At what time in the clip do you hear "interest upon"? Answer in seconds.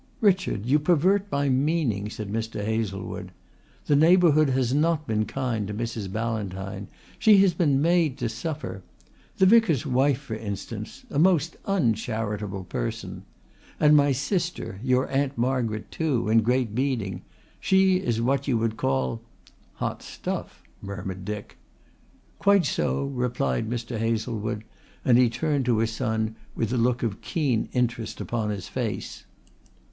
27.71-28.49